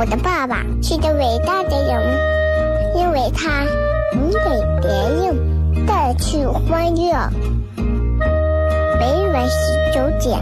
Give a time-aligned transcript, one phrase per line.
[0.00, 2.00] 我的爸爸是个伟大的人，
[2.96, 3.66] 因为他
[4.14, 4.38] 能给
[4.80, 7.12] 别人带去欢乐。
[8.98, 10.40] 每晚十九点，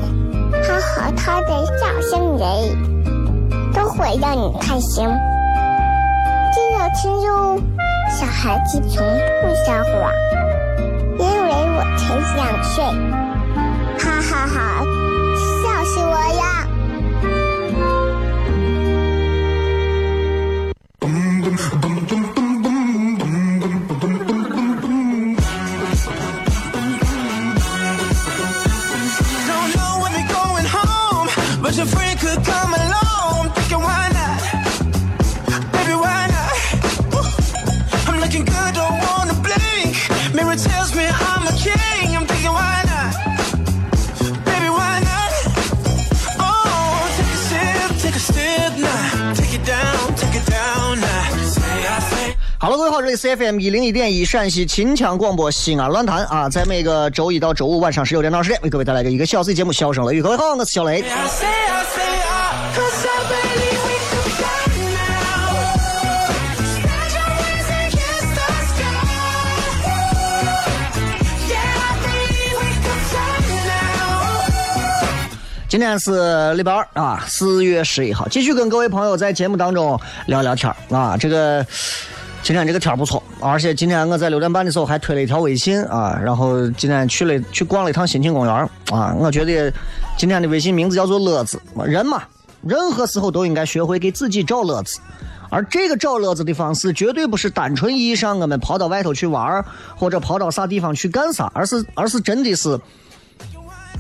[0.63, 2.47] 他和他的笑声人，
[3.75, 5.05] 都会让你开心。
[6.53, 7.61] 记得听哟，
[8.13, 9.05] 小孩子从
[9.43, 10.13] 不撒谎，
[11.19, 12.85] 因为我才两岁。
[53.19, 60.21] C F M 一零一点一陕西秦腔广播西安论坛啊，在每个周一到周五晚上十六点到十点，为各位带来个一个小时节目《笑声雷雨》。
[60.23, 61.05] 各位好，我是小雷。
[75.71, 81.15] 今天是礼拜二啊，四月十一号，继续跟各位朋友在节目当中聊聊天啊。
[81.15, 81.67] 这个
[82.49, 89.15] 今天这个天儿不错，而且今天我在六点半的时候还推了一条微信啊，然后今天去了去逛了一趟新庆公园儿啊。
[89.19, 89.71] 我觉得
[90.17, 92.23] 今天的微信名字叫做乐子，人嘛，
[92.63, 94.99] 任何时候都应该学会给自己找乐子。
[95.51, 99.63] 而这个找乐子的方式，绝对不是单纯意义上我们跑到外头去玩儿，
[99.95, 102.81] 或者跑到啥地方去干啥，而是而是真的是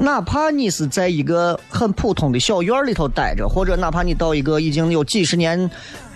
[0.00, 5.70] 哪怕你是在一个很普通的小院儿里头待着，或者哪怕你到一个已经有几十年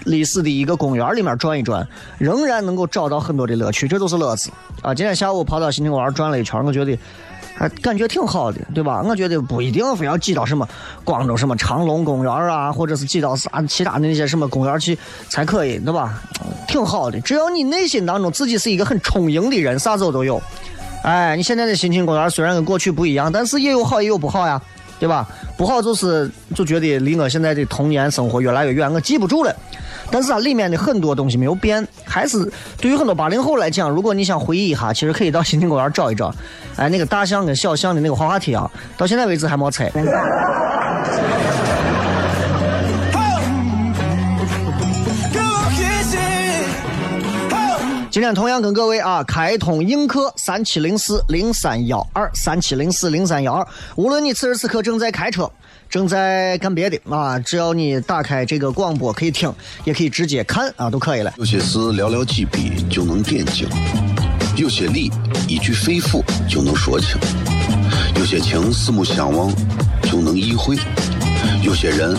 [0.05, 1.87] 历史的一个公园里面转一转，
[2.19, 4.51] 仍然能够找到很多的乐趣，这都是乐子
[4.83, 4.95] 啊！
[4.95, 6.99] 今天下午跑到新庆公园转了一圈，我觉得
[7.55, 9.03] 还感觉挺好的，对吧？
[9.07, 10.69] 我觉得不一定非要挤到什么
[11.05, 14.99] 广州什么长隆公园啊，或者是挤到啥其他的那些什么公园去
[15.29, 16.21] 才可以，对吧？
[16.67, 20.43] 挺好的，只要你内心当中自己是一个很充盈的人，啥走都有。
[21.03, 24.61] 哎，你现在的新庆公园虽然跟过去不一样，但是也有好也有不好呀，
[25.03, 25.27] 对吧？
[25.57, 29.53] 不好就是就觉得离我现在的童年生活越来越远，我记不住了。
[30.13, 32.39] 但是它里面的很多东西没有变，还是
[32.81, 36.33] 对于很多八零后来讲，如果你想回忆一下，其实可以到新庆公园找一找。
[36.77, 39.91] 哎，那个大象跟小象的那个滑滑梯啊，到现在为止还没拆。
[48.13, 55.51] 今天同样跟各位啊，开通映客三七零四零三幺二三七零四零三幺二，无论你此时此刻正在开车，
[55.89, 59.51] 正在干别的啊，只要你打开这个广播可以听，
[59.85, 61.33] 也可以直接看啊，都可以了。
[61.39, 63.67] 有些事寥寥几笔就能点睛，
[64.59, 65.11] 有些理
[65.49, 67.17] 一句肺腑就能说清，
[68.17, 69.51] 有些情四目相望
[70.03, 70.77] 就能意会，
[71.63, 72.15] 有些人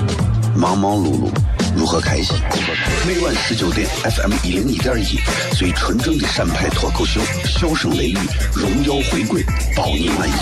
[0.55, 1.29] 忙忙碌碌
[1.75, 2.35] 如何开心？
[3.07, 5.19] 每晚十九点，FM 一零一点一，
[5.55, 8.17] 最纯正的陕派脱口秀，笑声雷雨，
[8.53, 9.43] 荣耀回归，
[9.75, 10.33] 包你满意。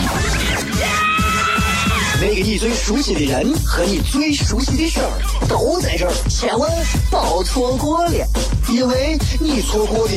[2.22, 6.70] 那个你最熟悉的人和你最熟悉的事儿都在这儿，千万
[7.09, 8.28] 别错过了，
[8.70, 10.14] 因为你错过的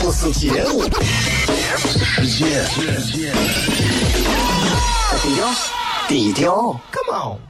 [0.00, 0.84] 不是节目。
[2.04, 2.64] 世界，
[5.22, 5.54] 低调，
[6.08, 7.49] 低调，Come on。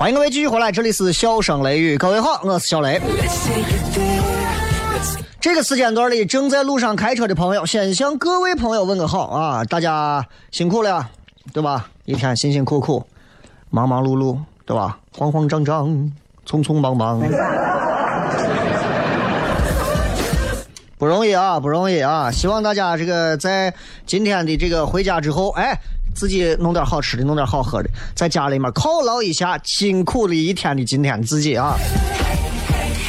[0.00, 2.98] 欢迎各位继续回来，这里是笑声雷雨，各位好，我是小雷。
[5.38, 9.62] 这个时间段里，正在路上开车的朋友，先向各位朋友问个好啊！
[9.66, 11.06] 大家辛苦了，
[11.52, 11.90] 对吧？
[12.06, 13.04] 一天辛辛苦苦，
[13.68, 14.98] 忙忙碌碌，对吧？
[15.18, 15.86] 慌慌张张，
[16.48, 17.20] 匆匆忙忙，
[20.96, 22.30] 不容易啊，不容易啊！
[22.30, 23.74] 希望大家这个在
[24.06, 25.78] 今天的这个回家之后，哎，
[26.14, 31.74] 自己弄点好吃的，弄点好喝的，在家里面犒劳一下辛苦了一天的今天自己啊！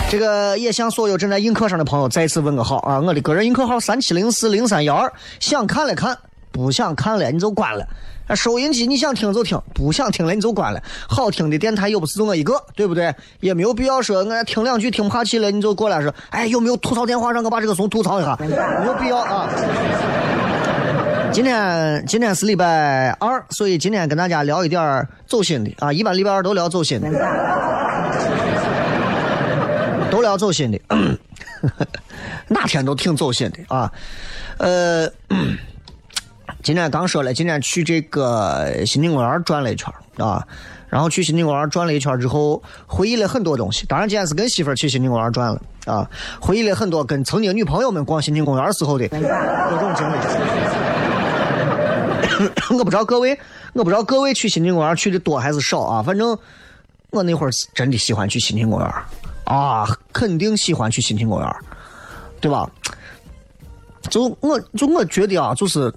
[0.10, 3.00] 这个也向所有正在映客上的朋友再次问个好啊！
[3.00, 6.18] 我的个人映客号三七零四零三幺二，想看了看，
[6.52, 7.88] 不想看了你就关了。
[8.36, 10.82] 收音机你想听就听，不想听了你就关了。
[11.08, 13.14] 好听的电台又不是就我一个，对不对？
[13.42, 18.38] 也没有必要说我听两句听不下去了，你就过来说，哎，有没有吐槽电话让我把这个怂吐槽一下？
[18.40, 19.50] 没有必要啊。
[21.34, 25.92] 今天今天是礼拜二，所以今天跟大家聊一点走心的啊。
[25.92, 27.10] 一般礼拜二都聊走心的。
[30.12, 30.80] 都聊走心的，
[32.50, 33.90] 哪天都挺走心的啊。
[34.58, 35.10] 呃，
[36.62, 40.46] 今天刚说了，今天去这个新景公园转了一圈啊。
[40.90, 43.86] 然后去新景公园转了一圈之后，回忆了很多东西。
[43.86, 46.06] 当然，今天是跟媳妇儿去新景公园转了啊，
[46.42, 51.01] 回忆了很多跟曾经女朋友们逛新景公园时候的各种经历。
[52.78, 53.38] 我不知道各位，
[53.74, 56.04] 我不知道各位去新景公园去的多还是少啊。
[56.04, 56.38] 反正
[57.10, 58.94] 我那会儿是真的喜欢去新景公园。
[59.44, 61.56] 啊，肯定喜欢去新庆公园，
[62.40, 62.70] 对吧？
[64.10, 65.94] 就我就我觉得啊，就是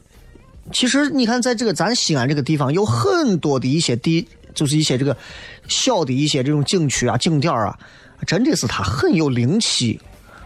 [0.73, 5.17] 其实你看，在这个咱西安这个地方，有很多的一些地，就是一些这个
[5.69, 7.79] 小的一些这种景区啊、景点啊，
[8.27, 10.01] 真的是它很有灵气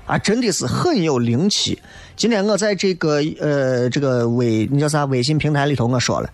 [0.08, 1.78] 啊，真的是很有灵气。
[2.16, 6.30] 今天我在这个呃这个微你叫啥微信平台里头我说了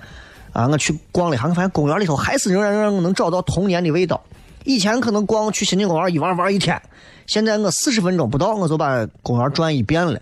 [0.53, 4.23] 啊，我去逛了一下，我发现公园里头还是仍然让我能找到童年的味道。
[4.63, 6.81] 以前可能逛去新景公园一玩玩一天，
[7.27, 10.21] 现在我四十分钟不到我就把公园转一遍了。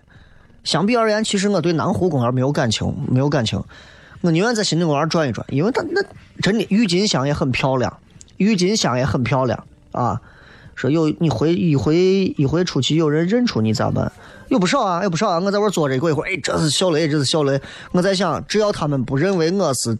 [0.64, 3.62] 相比而言，其实我对南湖公园没有感情，没有感情。
[4.22, 6.02] 我宁愿在新景公园转一转，因为它那
[6.40, 7.98] 真的郁金香也很漂亮，
[8.38, 9.62] 郁金香也很漂亮
[9.92, 10.18] 啊。
[10.82, 11.94] 说有你回一回
[12.36, 14.10] 一回出去有人认出你咋办？
[14.48, 15.38] 有不少啊，有不少啊。
[15.38, 17.60] 我在这坐着过一会儿，哎，这是小雷，这是小雷。
[17.92, 19.96] 我在想，只要他们不认为我是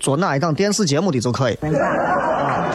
[0.00, 1.54] 做哪一档电视节目的就可以。
[1.54, 2.72] 啊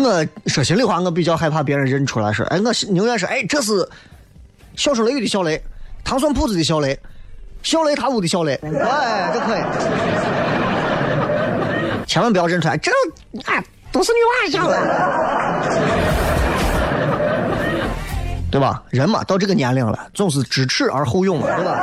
[0.00, 3.86] 我说心里话，我比较害怕别人认出来，说，哎，我宁愿是，哎，这是
[4.76, 5.62] 小声雷雨的小雷，
[6.02, 6.98] 糖蒜铺子的小雷，
[7.62, 9.60] 小雷他屋的小雷，哎，这可以，
[12.06, 12.90] 千万不要认出来，这
[13.44, 14.68] 哎都是女娃的，
[18.50, 18.82] 对吧？
[18.90, 21.80] 人嘛，到这个年龄了，总是知耻而后勇嘛，对吧？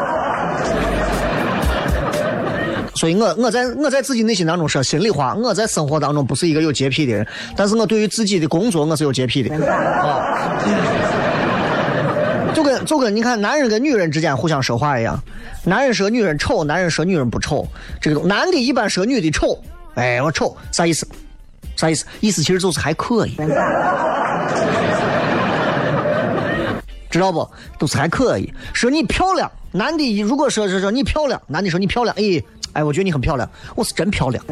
[2.96, 10.58] 所以我我在我在自己内心当中说心里话，我在生活当中不是一个有洁癖的人，但是我对于自己的工作我是有洁癖的啊。
[12.54, 15.22] 就跟就跟你看男人跟女人之间互相说话一样，
[15.66, 17.68] 男人说女人丑，男人说女人不丑，
[18.00, 19.60] 这个男的一般说女的丑，
[19.96, 21.06] 哎我丑啥意思？
[21.76, 22.06] 啥意思？
[22.22, 23.36] 意思其实就是还可以，
[27.10, 27.50] 知道不？
[27.78, 28.54] 都是还可以。
[28.74, 32.42] 说你漂亮，男的如果说是说你漂亮，男的说你漂亮，哎。
[32.74, 34.44] 哎，我觉得你很漂亮，我是真漂亮。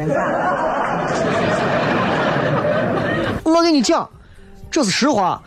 [3.42, 4.08] 我跟你讲，
[4.70, 5.42] 这是实话。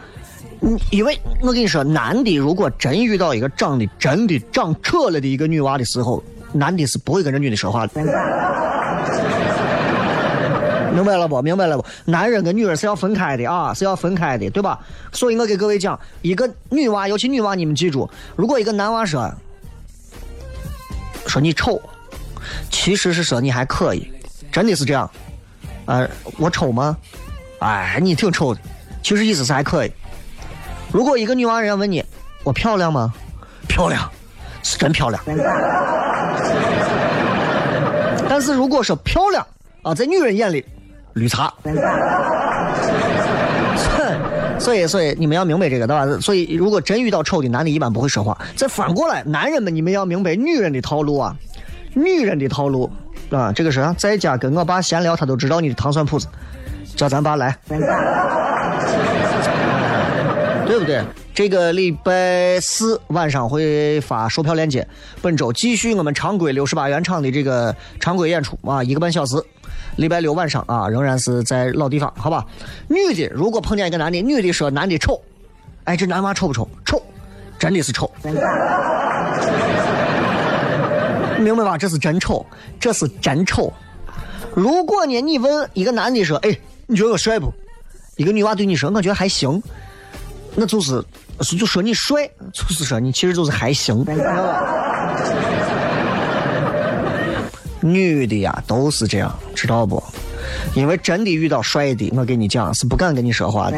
[0.91, 7.93] 因为我跟你说，男的如果真遇到一个长得真的长扯了的一个女娃的时候，男的是不会跟这女的说话的。
[10.94, 11.41] 明白了不？
[11.41, 11.86] 明白了不？
[12.06, 14.79] 男人跟女人是要分开的啊，是要分开的，对吧？
[15.12, 19.32] 所以我给各位讲，一个女娃，尤其女娃，你们记住，如果一个男娃说
[21.25, 21.82] 说你丑。
[22.70, 24.10] 其实是说你还可以，
[24.51, 25.10] 真的是这样。
[25.86, 26.96] 呃，我丑吗？
[27.60, 28.62] 哎，你挺丑的。
[29.03, 29.91] 其实意思是还可以。
[30.91, 32.01] 如果一个女娃人家问你，
[32.44, 33.13] 我漂亮吗？
[33.67, 34.10] 漂亮，
[34.63, 35.22] 是真漂亮。
[38.29, 39.46] 但是如果说漂亮
[39.82, 40.63] 啊，在女人眼里，
[41.17, 41.53] 绿茶。
[44.59, 46.05] 所以，所以你们要明白这个，对吧？
[46.19, 48.38] 所以，如果真遇到丑的男的，一般不会说话。
[48.55, 51.36] 再反过来，男人们，你们要明白女人的套路啊。
[51.93, 52.89] 女人的套路
[53.29, 56.27] 啊，这个是在家跟我爸闲聊，他都知道你的糖蒜铺子，
[56.95, 57.55] 叫咱爸来，
[60.65, 61.01] 对不对？
[61.33, 64.88] 这个礼拜四晚上会发售票链接，
[65.21, 69.36] 本周继续我们常规六十八元场的这个常规演出啊，一个半小时。
[69.97, 72.45] 礼拜六晚上啊，仍然是在老地方，好吧？
[72.87, 75.21] 女的如果碰见一个男的，女的说男的丑，
[75.83, 76.67] 哎，这男娃丑不丑？
[76.85, 77.01] 丑，
[77.59, 78.09] 真的是丑。
[81.39, 81.77] 明白吧？
[81.77, 82.45] 这是真丑，
[82.79, 83.71] 这是真丑，
[84.55, 87.53] 如果呢，你问一个男的说：“哎，你觉得我帅不？”
[88.17, 89.61] 一个女娃对你说：“我觉得还行。”
[90.55, 91.03] 那就是
[91.57, 94.03] 就说你帅，就是说你其实就是还行。
[97.81, 100.01] 女的呀都是这样，知道不？
[100.74, 103.77] 因为真的遇到帅的，我跟你讲是不敢跟你说话的。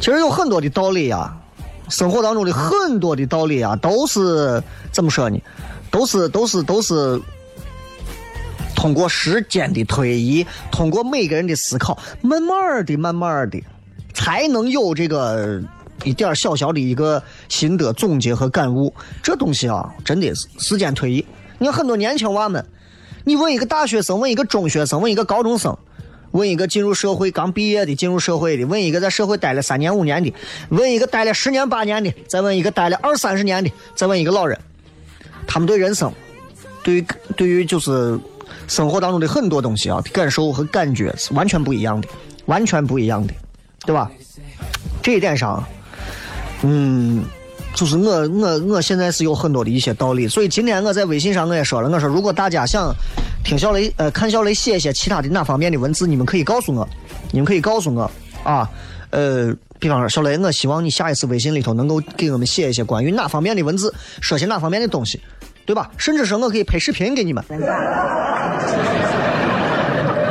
[0.00, 1.36] 其实有很多的道理呀，
[1.88, 5.38] 生活当中的很多的道理啊，都是怎么说呢？
[5.90, 7.20] 都是都是都是
[8.74, 13.62] 通过时间的推移，通过每个人的思考，慢慢的、慢慢的，
[14.14, 15.60] 才能有这个
[16.04, 18.92] 一点小小的一个心得总结和感悟。
[19.22, 21.24] 这东西啊，真的是时间推移。
[21.58, 22.64] 你看很多年轻娃们，
[23.24, 25.76] 你问一个大学生，问一个中学生，问一个高中生，
[26.30, 30.32] 问一个进入社会刚毕业的、进入社会的，问一个在社会待了三年五年的，
[30.70, 34.58] 问一个待了十年八年的，再问一个待了二三十年的，再问一个老人，
[35.46, 36.10] 他们对人生，
[36.82, 38.18] 对于对于就是
[38.68, 42.08] 生活当中的很多东西啊，感受和感觉是完全不一样的，
[42.46, 43.34] 完全不一样的，
[43.84, 44.10] 对吧？
[45.02, 45.62] 这一点上，
[46.62, 47.24] 嗯。
[47.72, 52.92] 就是我我我现在是有很多的一些道理，所以今天我在微信上我也说了，我说如果大家想
[53.44, 56.86] 听小雷呃看小雷写一些其他的哪方面的文字，你们可以告诉我，
[57.30, 58.10] 你们可以告诉我
[58.42, 58.68] 啊，
[59.10, 65.20] 呃，比方说小雷，我希望你下一次微信里头能够给我们写一些关于哪方面的文字，说些哪方面的东西，
[65.64, 65.88] 对吧？
[65.96, 67.44] 甚至说我可以拍视频给你们，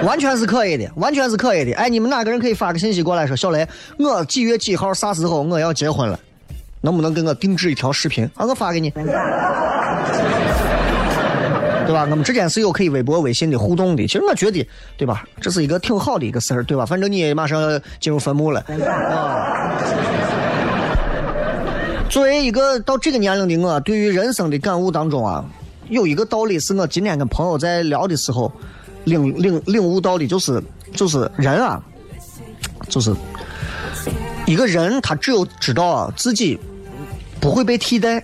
[0.05, 1.73] 完全是可以的，完全是可以的。
[1.73, 6.19] 哎，你们哪个人可以发个信息过来说，小雷，我几月几号啥时候我要结婚了？
[6.81, 8.23] 能不能给我定制一条视频？
[8.35, 8.89] 啊，我发给你，
[11.85, 12.07] 对吧？
[12.09, 14.03] 我们之间是有可以微博、微信的互动的。
[14.03, 14.65] 其实我觉得，
[14.95, 15.25] 对吧？
[15.41, 16.85] 这是一个挺好的一个事儿，对吧？
[16.85, 18.61] 反正你也马上要进入坟墓了。
[18.61, 19.73] 啊。
[22.09, 25.43] 作为一个到这个年龄的我，对于人生的感悟当中啊，
[25.89, 28.51] 有一个道理是我今天跟朋友在聊的时候
[29.09, 30.63] 领领领悟到的，就是
[30.93, 31.81] 就是人啊，
[32.87, 33.15] 就是
[34.45, 36.59] 一个人他只有知道自己。
[37.41, 38.21] 不会被替代，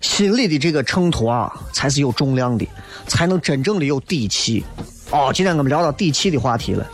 [0.00, 2.64] 心里的这个秤砣啊，才是有重量的，
[3.08, 4.64] 才能真正的有底气。
[5.10, 6.86] 哦，今天我们聊到底气的话题了，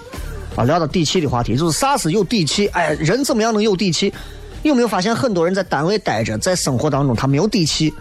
[0.57, 2.67] 啊，聊到底气的话题，就是啥是有底气？
[2.69, 4.11] 哎，人怎么样能有底气？
[4.63, 7.93] 有没有发现很多人在单位待着，在生活当中他没有底气，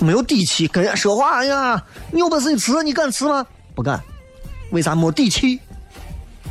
[0.00, 1.84] 没有底气跟人说话哎呀？
[2.10, 3.46] 你有本事你吃，你敢吃吗？
[3.74, 4.00] 不敢。
[4.70, 4.94] 为啥？
[4.94, 5.60] 没底气，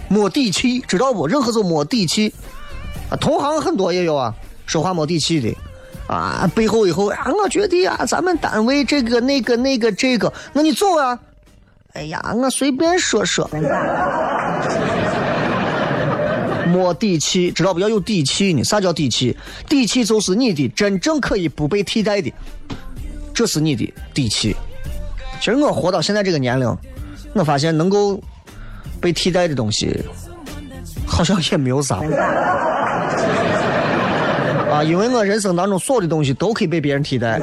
[0.07, 1.27] 没底气，知道不？
[1.27, 2.33] 任何都没底气。
[3.09, 4.33] 啊，同行很多也有啊。
[4.65, 5.53] 说话没底气的，
[6.07, 11.19] 啊，背后以后啊，我觉得呀，咱们单位这个那个那个这个，那你走啊？
[11.93, 13.47] 哎呀，我随便说说，
[16.65, 17.79] 没底气，知道不？
[17.81, 18.63] 要有底气呢。
[18.63, 19.37] 啥叫底气？
[19.67, 22.31] 底气就是你的真正可以不被替代的，
[23.33, 24.55] 这是你的底气。
[25.39, 26.75] 其实我活到现在这个年龄，
[27.33, 28.19] 我发现能够
[29.01, 30.03] 被替代的东西，
[31.05, 31.97] 好像也没有啥。
[34.71, 37.39] 啊，因为我人生当中所有的东西都可以被别人替代。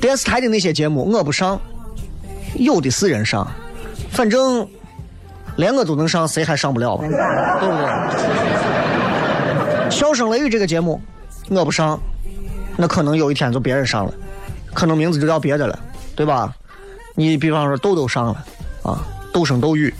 [0.00, 1.60] 电视台的那些节目我不上，
[2.54, 3.50] 有的是人上，
[4.10, 4.68] 反正
[5.56, 6.96] 连我都能上，谁还上不了？
[6.98, 7.20] 对不对？
[9.90, 11.00] 笑声雷雨这个节目
[11.48, 11.98] 我不上，
[12.76, 14.12] 那可能有一天就别人上了，
[14.72, 15.78] 可能名字就叫别的了，
[16.16, 16.52] 对吧？
[17.14, 18.44] 你比方说豆豆上了，
[18.82, 18.98] 啊，
[19.32, 19.92] 斗声斗雨。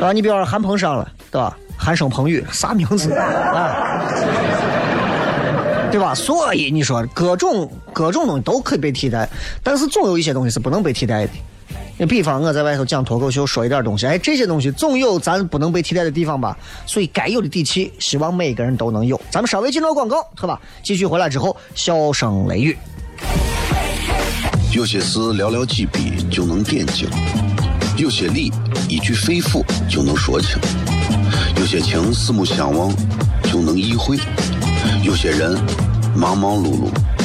[0.00, 1.56] 啊，你比方说韩鹏上了，对吧？
[1.76, 4.02] 韩生鹏宇啥名字啊？
[5.90, 6.14] 对吧？
[6.14, 9.28] 所以你说各种各种东西都可以被替代，
[9.62, 11.32] 但是总有一些东西是不能被替代的。
[12.00, 16.56] 你比方我在外头讲脱口秀，说一点东西，哎，这些东西总有咱不能被替代的地方吧？
[16.86, 19.20] 所以该有的底气，希望每个人都能有。
[19.30, 20.60] 咱们稍微进段广告，好吧？
[20.80, 22.78] 继续回来之后，笑声雷雨。
[24.72, 27.08] 有些事寥寥几笔就能点睛。
[27.96, 28.52] 有些理
[28.88, 30.56] 一句肺腑就能说清，
[31.56, 32.94] 有些情四目相望
[33.42, 34.16] 就能意会，
[35.02, 35.58] 有些人
[36.14, 36.90] 忙忙碌碌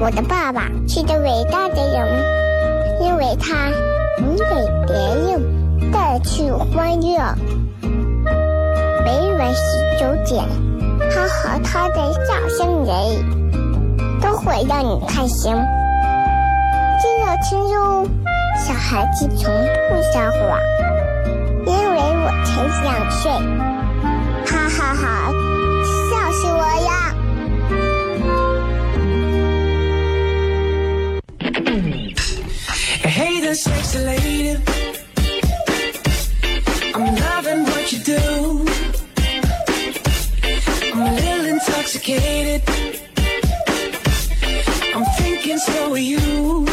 [0.00, 3.70] 我的爸爸是个伟大的人，因为他
[4.20, 4.44] 能给
[4.86, 5.58] 别人。
[5.90, 7.34] 带去欢乐，
[9.04, 9.60] 没人管洗
[9.98, 10.44] 手间，
[11.08, 12.94] 还和他的笑声人，
[14.20, 15.54] 都会让你开心。
[17.00, 18.06] 记得听哟，
[18.66, 19.50] 小孩子从
[19.88, 20.60] 不撒谎，
[21.64, 23.30] 因为我才两岁。
[24.44, 25.32] 哈哈哈，
[33.04, 34.56] I hate there, sexy lady.
[36.94, 38.66] I'm loving what you do.
[40.92, 42.62] I'm a little intoxicated.
[44.94, 46.66] I'm thinking so are you.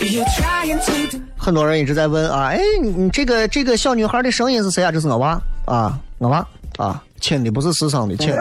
[0.00, 1.20] You're trying to.
[1.36, 4.92] 很多人一直在问啊，哎，你你这个这个小女孩的声音是谁啊？
[4.92, 6.46] 这是我娃啊，我娃
[6.76, 8.34] 啊，亲的不是私生的亲。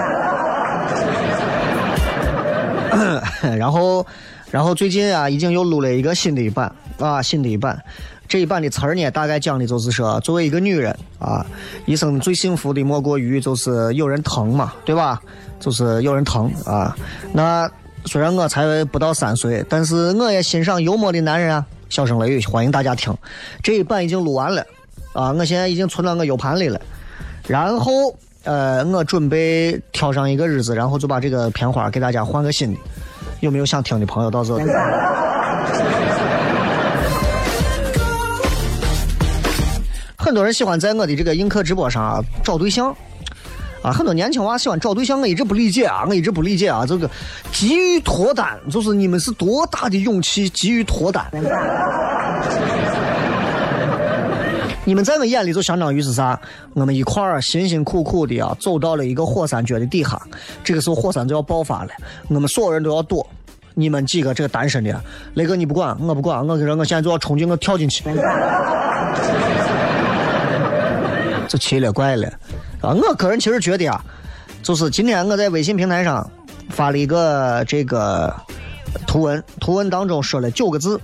[3.57, 4.05] 然后，
[4.51, 7.81] 然后最近啊，已经又录了一个新的一版啊，新的一版。
[8.27, 11.45] 这一版的词儿呢，大概讲的就是说，作为一个女人啊，
[11.85, 15.21] 一生最幸福的莫过于就是有人疼嘛，对吧？
[15.59, 16.95] 就是有人疼啊。
[17.31, 17.69] 那
[18.05, 21.65] 虽然我才不到三岁，但是我也欣赏幽默的男人啊。
[21.89, 23.15] 小声雷雨，欢迎大家听。
[23.63, 24.61] 这一版已经录完了
[25.13, 26.79] 啊，我现在已经存到我 U 盘里了。
[27.47, 28.13] 然后
[28.43, 32.79] 呃，我准备挑上一个日子，然后就把这个片花给大家换个新的。
[33.39, 34.55] 有没有想听的朋友到这？
[40.17, 42.93] 很多人喜欢在我的这个映客直播上啊找对象
[43.81, 47.09] 啊，很多年轻娃喜欢找对象，我一直不理解啊，我一直不理解啊，这个
[47.53, 51.25] 急于脱单，就是你们是多大的勇气急于脱单？
[54.87, 56.39] 你们在我眼里就相当于是啥？
[56.73, 60.17] 我们一块儿辛辛苦苦的啊，走到了一个火山脚的底下，
[60.63, 61.91] 这个时候火山就要爆发了，
[62.29, 63.27] 我们所有人都要躲。
[63.73, 65.03] 你们几个这个单身的，
[65.33, 68.01] 雷哥你不管，我不管，我跟你说我现在就要冲进，我跳进去。
[71.49, 72.25] 这奇了怪了
[72.79, 72.93] 啊！
[72.93, 74.01] 我个人其实觉得啊，
[74.63, 76.25] 就是今天我在微信平台上
[76.69, 78.33] 发了一个这个
[79.05, 80.97] 图文，图文当中说了九个字，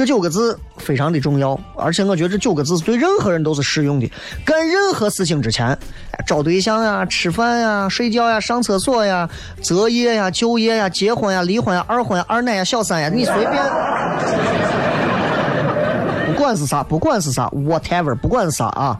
[0.00, 4.10] 这九个字非常的重要，而且我觉得这九个字对任何人都是适用的。
[4.46, 5.78] 干任何事情之前，
[6.26, 9.28] 找对象呀、吃饭呀、睡觉呀、上厕所呀、
[9.62, 13.52] 择业呀、就业呀、结婚呀、离婚呀、二婚呀、二奶呀、小三呀，你随便。
[16.32, 18.98] 不管是啥，不管是啥，whatever，不管是啥啊，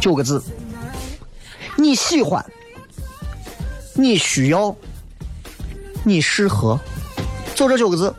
[0.00, 0.40] 九个字：
[1.76, 2.46] 你喜欢，
[3.94, 4.72] 你需要，
[6.04, 6.78] 你适合，
[7.56, 8.14] 就这九个字。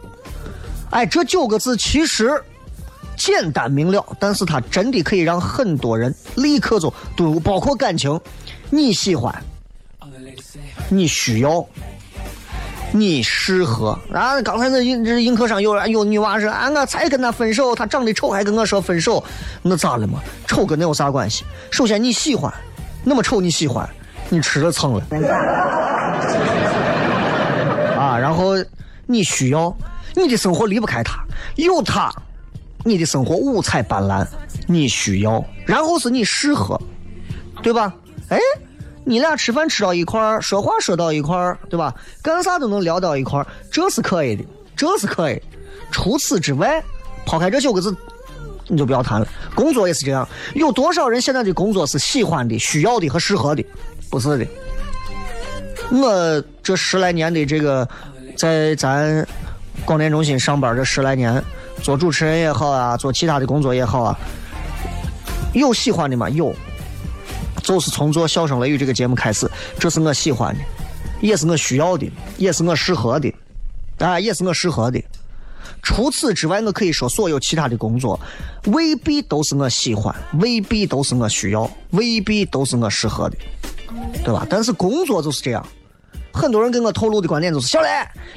[0.92, 2.42] 哎，这九个字其实
[3.16, 8.20] 简单明了，但是它真的可以让很多人立刻就都，包括感情。
[8.70, 9.34] 你喜欢，
[10.90, 11.66] 你需要，
[12.92, 14.42] 你适合啊！
[14.42, 19.24] 刚才那映这映客上有人有女娃说啊，我才跟他分手，他长得丑还跟我说分手，
[19.62, 20.20] 那咋了嘛？
[20.48, 21.46] 丑跟那有啥关系？
[21.72, 22.54] 首先你喜欢，
[23.04, 23.88] 那么丑你喜欢，
[24.30, 25.04] 你吃了蹭了
[27.98, 28.18] 啊！
[28.18, 28.54] 然后
[29.06, 29.76] 你需要，
[30.16, 31.24] 你的生活离不开他，
[31.56, 32.12] 有他，
[32.84, 34.26] 你的生活五彩斑斓。
[34.68, 36.80] 你需要，然后是你适合，
[37.62, 37.94] 对吧？
[38.30, 38.40] 哎。
[39.10, 41.96] 你俩吃饭吃到一块儿，说话说到一块儿，对吧？
[42.22, 44.44] 干啥都能聊到一块儿，这是可以的，
[44.76, 45.42] 这是可以。
[45.92, 46.84] 除此之外，
[47.26, 47.96] 抛开这九个字，
[48.68, 49.26] 你就不要谈了。
[49.56, 53.66] 工作也是这样，有多少人现在的工作是喜欢的、需要的和适合的？
[54.10, 54.46] 不是的。
[55.90, 57.88] 我这十来年的这个，
[58.36, 59.26] 在咱
[59.88, 61.42] 广电中心上班这十来年，
[61.82, 64.20] 做主持人也好啊，做其他的工作也好啊，
[65.54, 66.30] 有喜欢的吗？
[66.30, 66.54] 有。
[67.64, 70.62] 就是从做《笑声雷雨》这个节目开始，这是我喜欢的，
[71.22, 73.34] 也是我需要的，也是我适合的，
[74.00, 75.02] 啊，也是我适合的。
[75.82, 78.20] 除此之外，我可以说所有其他的工作，
[78.66, 83.38] 未必都是我喜欢，未必都是我需要，未必都是我适合的，
[84.26, 84.46] 对吧？
[84.50, 85.66] 但是工作就是这样。
[86.38, 87.90] 很多人跟我透露的观点就是：小雷，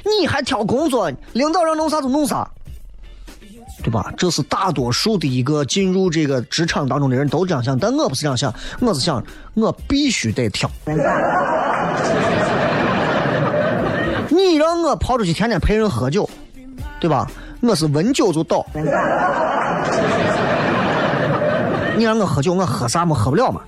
[0.03, 1.11] 你还挑工作？
[1.33, 2.49] 领导让弄啥就弄啥。
[3.83, 4.13] 对吧？
[4.15, 9.23] 这是大多数的一个进入这个职场当中的人都这样想，但我不是这样想，我是想
[9.55, 10.69] 我必须得挑。
[14.29, 16.29] 你让我跑出去天天陪人喝酒，
[16.99, 17.27] 对吧？
[17.61, 18.63] 我是闻酒就倒。
[21.95, 23.15] 你让我喝酒，我喝啥嘛？
[23.15, 23.61] 喝不了嘛，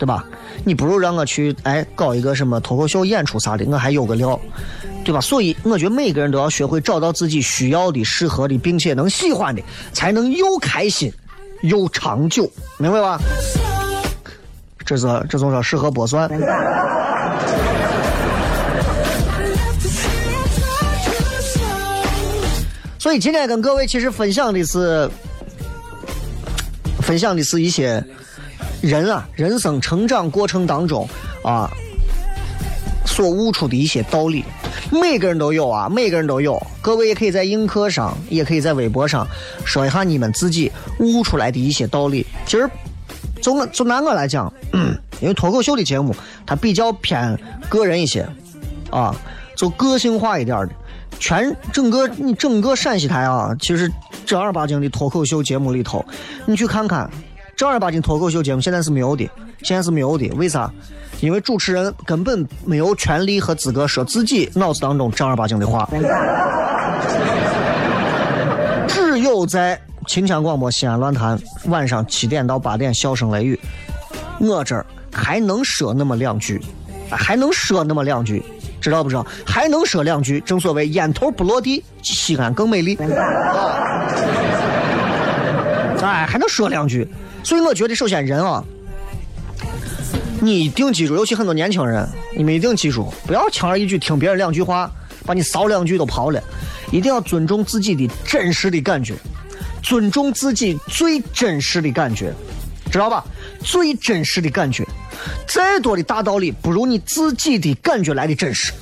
[0.00, 0.24] 对吧？
[0.64, 4.40] 你不如让我去哎搞一个什么脱口秀演出啥的，我还有个料。
[5.02, 5.20] 对吧？
[5.20, 11.12] 所以我觉得每个人都要学会找到自己需要的、适合的，并且能喜欢的，才能又开心
[11.62, 13.18] 又长久，明白吧？
[14.84, 16.28] 这是这种说适合剥蒜。
[22.98, 25.10] 所以今天跟各位其实分享的是，
[27.00, 28.04] 分享的是一些
[28.80, 31.08] 人啊，人生成长过程当中
[31.42, 31.70] 啊，
[33.06, 34.44] 所悟出的一些道理，
[34.90, 36.60] 每个人都有啊，每个人都有。
[36.80, 39.26] 各位也可以在映客上，也可以在微博上
[39.64, 42.26] 说一下你们自己悟出来的一些道理。
[42.46, 42.70] 其实，
[43.42, 44.50] 就我就拿我来讲，
[45.20, 46.16] 因为脱口秀的节目
[46.46, 47.38] 它比较偏
[47.68, 48.26] 个人一些
[48.90, 49.14] 啊，
[49.54, 50.70] 就个性化一点的。
[51.18, 53.92] 全整个你整个陕西台啊，其实
[54.24, 56.02] 正儿八经的脱口秀节目里头，
[56.46, 57.10] 你去看看，
[57.60, 59.28] 正儿八经脱口秀节目现在是没有的，
[59.62, 60.26] 现在是没有的。
[60.36, 60.72] 为啥？
[61.20, 65.86] 因为主持人根本没有权利和资格说自己脑子当中正儿八经的话。
[68.88, 73.60] 只有在秦腔广播西安论坛晚上七点到八点，笑声雷雨，
[74.38, 76.58] 我这儿还能说那么两句，
[77.10, 78.42] 还能说那么两句。
[78.80, 79.26] 知道不知道？
[79.44, 82.96] 还能说两句，正所谓烟头不落地，西安更美丽。
[86.00, 87.06] 哎，还能说两句，
[87.42, 88.62] 所以我觉得，首先人啊，
[90.40, 94.90] 你一定记住，尤其很多年轻人，你们一定记住，不要轻而易举听别人两句话，
[95.26, 96.42] 把你骚两句都跑了。
[96.92, 99.14] 一定要尊重自己的真实的感觉，
[99.82, 102.32] 尊重自己最真实的感觉，
[102.90, 103.24] 知道吧？
[103.62, 104.86] 最真实的感觉。
[105.46, 108.72] 再多的大道理，不如你自己的感觉来的真实。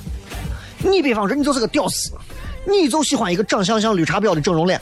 [0.79, 2.11] 你比方说，你就是个屌丝，
[2.65, 4.79] 你就喜欢一个长相像绿茶婊的整容脸。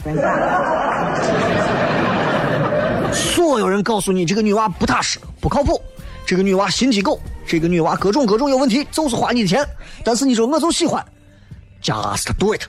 [3.14, 5.82] 所有人告诉你这个女娃不踏实、不靠谱，
[6.26, 9.66] 这个女娃心机狗，这个女娃各种各种有问题，就是花你的钱。
[10.04, 11.04] 但是你说我就喜欢
[11.82, 12.62] ，just do it，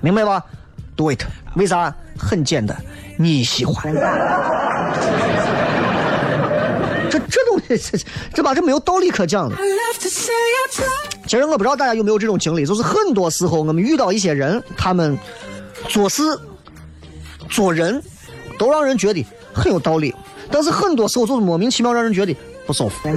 [0.00, 0.42] 明白吧
[0.96, 1.22] ？do it，
[1.56, 1.94] 为啥？
[2.16, 2.80] 很简单，
[3.18, 3.92] 你喜欢。
[7.10, 7.98] 这这东西，这
[8.34, 9.56] 这吧，这没有道理可讲的。
[11.26, 15.18] 其实我不知道大家有没有这种经历，就是很多时候我们遇到一些人，他们
[15.88, 16.22] 做事、
[17.54, 18.02] 做人，
[18.58, 20.12] 都让人觉得很有道理，
[20.50, 22.36] 但是很多时候就是莫名其妙让人觉得
[22.66, 23.08] 不舒服。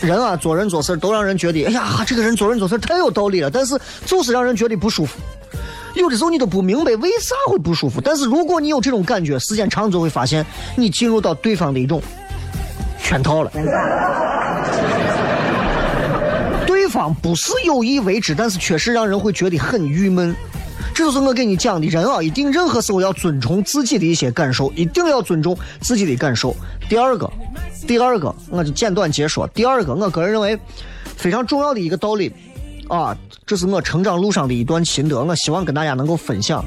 [0.00, 5.20] 人啊，做人做事都让人觉得，哎呀，这个人做人做事太有道理了，但是就是让人觉得不舒服。
[5.94, 12.02] 有的时候你都不明白为啥会不舒服，但是如果你有这种感觉，时间长就会发现你进入到对方的一种
[12.98, 13.52] 圈套了。
[16.66, 20.34] 对方不是有意为之，但是确实让人会觉得很郁闷。
[20.94, 26.54] 这就是我给你讲的，人啊，一定任何时候要尊重自己的一些感受，一定要尊重自己的感受。
[26.88, 27.30] 第二个，
[27.86, 29.46] 第二个，我就简短解说。
[29.48, 30.58] 第二个，我个人认为
[31.16, 32.32] 非常重要的一个道理。
[32.88, 36.64] 啊，这是我成长路上的一段心得，我希望跟大家能够分享。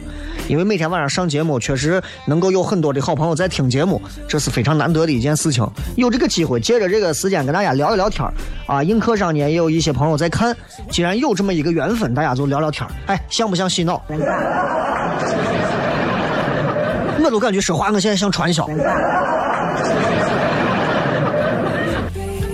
[0.48, 5.66] 因为每天晚上上节目，确实能够有很多的好朋友在听节目，这是非常难得的一件事情。
[5.96, 8.28] 有这个机会，借着这个时间跟大家聊一聊天
[8.68, 10.56] 啊，映客上呢也有一些朋友在看。
[10.92, 14.04] 既然有这么一个缘分，大家就聊聊天哎，像不像洗脑？
[17.24, 18.70] 我都感觉说话，我现在像传销。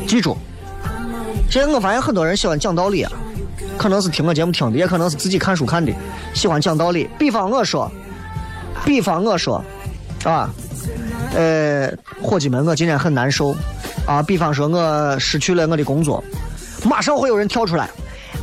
[0.08, 0.38] 记住，
[1.50, 3.12] 现在我发现很多人喜欢讲道理啊。
[3.82, 5.92] 可能是听我节目听的，也可能是自己看书看的，
[6.36, 7.10] 喜欢讲道理。
[7.18, 7.92] 比方我说，
[8.86, 9.56] 比方我说，
[10.24, 10.48] 啊，
[11.36, 11.92] 呃，
[12.22, 13.56] 伙计们，我今天很难受，
[14.06, 16.24] 啊，比方说我失去了我的工作，
[16.84, 17.90] 马上会有人跳出来，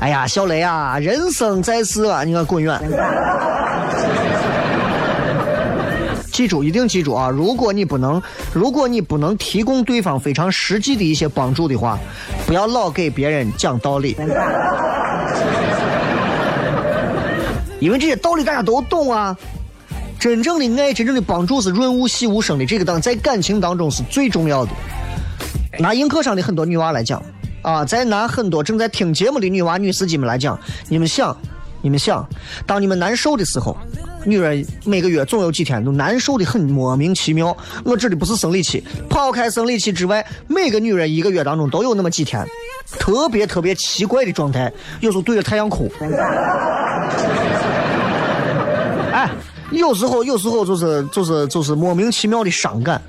[0.01, 2.77] 哎呀，小雷啊，人生在世啊，你给我滚远！
[6.38, 7.29] 记住，一定记住啊！
[7.29, 8.22] 如果你不能，
[8.55, 11.98] 如果你不能提供对方非常实际的一些帮助的话，
[12.46, 14.14] 不要老给别人讲道理。
[17.81, 19.37] 因为这些道理大家都懂啊，
[20.20, 24.70] 真正的爱、真正的帮助是润物细无声的，这个当在感情当中是最重要的。
[25.81, 27.20] 拿映客上的很多女娃来讲，
[27.62, 30.57] 啊，再拿很多正在听节目的女娃、女司机们来讲，
[30.88, 31.37] 你们想，
[31.83, 32.24] 你们想，
[32.64, 33.77] 当你们难受的时候，
[34.28, 37.56] 女人每个月总有几天都难受的很莫名其妙。
[37.84, 42.46] 我指的不是生理期，抛开生理期之外，每个女人一个月当中都有那么几天，
[42.98, 45.90] 特别特别奇怪的状态，有时候对着太阳哭。
[49.10, 49.30] 哎，
[49.72, 53.00] 有时候，有时候就是就是就是莫名其妙的伤感，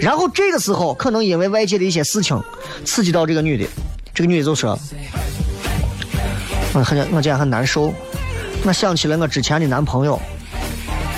[0.00, 2.38] 然后这个时候可能因为外界的一些事情
[2.84, 3.64] 刺激到这个女的，
[4.12, 4.76] 这个女的就说
[6.74, 7.94] ：“我很我今天很难受，
[8.64, 10.20] 我想起了我之前的男朋友，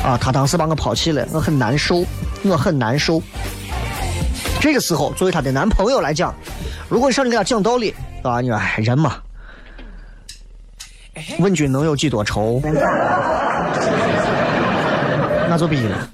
[0.04, 2.04] 啊，他当时把我抛弃了，我很难受，
[2.44, 3.22] 我很难受。”
[4.60, 6.34] 这个时候，作为她的男朋友来讲，
[6.88, 9.16] 如果上去给她讲道理，啊，你说哎人嘛。
[11.38, 12.60] 问君能有几多愁？
[15.48, 16.08] 那就比了，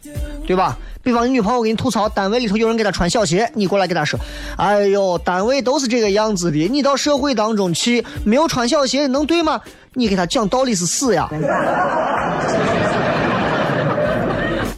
[0.46, 0.77] 对吧？
[1.03, 4.18] 比方你女朋友给你吐槽，单位里头有人给她穿小鞋，你过来给她说
[4.59, 9.61] ：“哎呦，单位都是这个样子的，你到社会当中去没有穿小鞋能对吗？”
[9.94, 11.29] 你给她讲道理是死呀。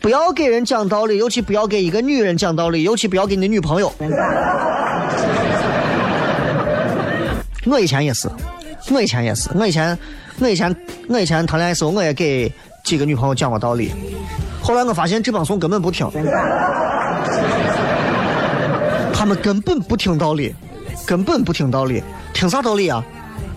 [0.01, 3.93] 不要给人讲道理，尤其不要给一个女人讲道理，尤其不要给你的女朋友。
[7.67, 8.29] 我以前也是，
[8.91, 9.97] 我以前也是，我以前，
[10.39, 10.75] 我以前，
[11.09, 12.51] 我以前谈恋爱的时候，我也给
[12.83, 13.93] 几个女朋友讲过道理。
[14.63, 16.11] 后来我发现这帮怂根本不听，
[19.13, 20.55] 他们根本不听道理，
[21.07, 23.05] 根本不听道理，听啥道理啊？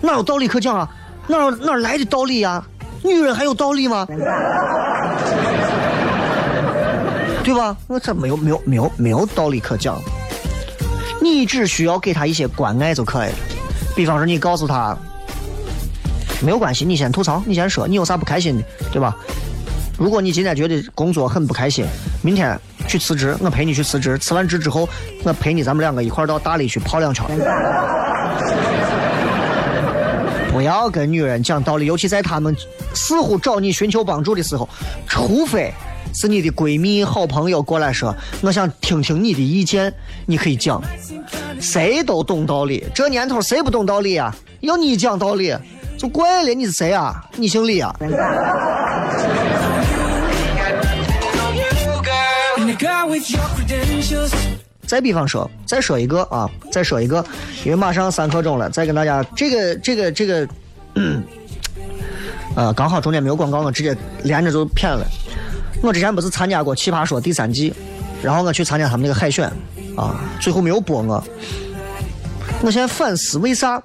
[0.02, 0.86] 哪有道理可讲啊？
[1.26, 2.62] 哪哪来的道理呀、
[3.02, 4.06] 女人还有道理吗？
[7.44, 7.76] 对吧？
[7.86, 10.00] 我这没有没有没有没有道理可讲，
[11.20, 13.34] 你只需要给他一些关爱就可以了。
[13.94, 14.96] 比方说，你告诉他，
[16.42, 19.14] 没有关系，你先吐槽，你先说，你有啥不开心的，对吧？
[19.96, 21.84] 如果你今天觉得工作很不开心，
[22.22, 24.18] 明天去辞职，我陪你去辞职。
[24.18, 24.88] 辞完职之后，
[25.22, 27.24] 我陪你，咱们两个一块儿到大理去泡两圈。
[30.50, 32.56] 不要跟女人讲道理，尤其在她们
[32.94, 34.68] 似乎找你寻求帮助的时候，
[35.06, 35.72] 除非
[36.14, 39.92] 是你的闺蜜、好朋友过来说，我想听听你的意见，
[40.26, 40.80] 你可以讲。
[41.60, 44.34] 谁都懂道理，这年头谁不懂道理啊？
[44.60, 45.54] 要你讲道理，
[45.98, 46.54] 就怪了。
[46.54, 47.20] 你是谁啊？
[47.36, 47.94] 你姓李啊.
[54.86, 57.24] 再比方说，再说一个啊，再说一个，
[57.64, 60.46] 因为马上三刻钟了，再跟大家这个这个这个，
[60.94, 61.22] 嗯，
[62.54, 65.04] 呃，刚好中间没有广告，我直接连着就骗了。
[65.82, 67.74] 我之前不是参加过《奇葩说》第三季，
[68.22, 69.50] 然后我去参加他们那个海选
[69.96, 71.22] 啊，最后没有播我。
[72.62, 73.82] 我现在反思为啥？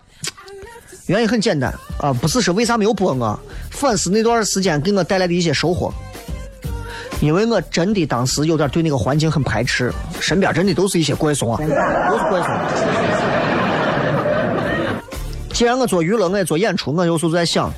[1.07, 3.39] 原因很简单啊，不是说为啥没有播我，
[3.71, 5.93] 反思那段时间给我带来的一些收获。
[7.19, 11.57] 因为我真的当时有点对那个环境很排斥，身边真的都是一些怪怂啊，
[12.09, 12.49] 都是怪怂。
[15.51, 17.69] 既然我做娱乐，我也做演出，我有时候在想，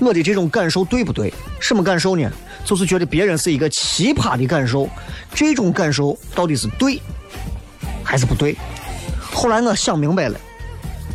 [0.00, 1.34] 我的这种感受对不对？
[1.60, 2.30] 什么感受呢？
[2.64, 4.88] 就是觉得别人是一个奇葩的感受，
[5.34, 7.00] 这种感受到底是对
[8.04, 8.56] 还是不对？
[9.32, 10.38] 后来我想明白了，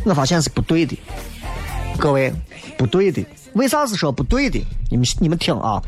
[0.04, 0.98] 我发现是不对的。
[1.98, 2.32] 各位，
[2.76, 3.24] 不对的。
[3.54, 4.60] 为啥是说不对的？
[4.90, 5.82] 你们你们听啊，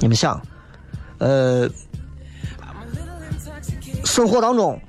[0.00, 0.40] 你们想，
[1.18, 1.68] 呃，
[4.04, 4.80] 生活当中